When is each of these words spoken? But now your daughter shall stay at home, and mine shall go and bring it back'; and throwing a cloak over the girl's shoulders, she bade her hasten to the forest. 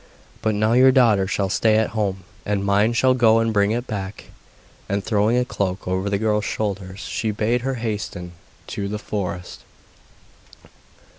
But 0.41 0.55
now 0.55 0.73
your 0.73 0.91
daughter 0.91 1.27
shall 1.27 1.49
stay 1.51 1.77
at 1.77 1.91
home, 1.91 2.23
and 2.43 2.65
mine 2.65 2.93
shall 2.93 3.13
go 3.13 3.37
and 3.37 3.53
bring 3.53 3.69
it 3.69 3.85
back'; 3.85 4.31
and 4.89 5.03
throwing 5.03 5.37
a 5.37 5.45
cloak 5.45 5.87
over 5.87 6.09
the 6.09 6.17
girl's 6.17 6.43
shoulders, 6.43 7.01
she 7.01 7.29
bade 7.29 7.61
her 7.61 7.75
hasten 7.75 8.31
to 8.69 8.87
the 8.87 8.97
forest. 8.97 9.61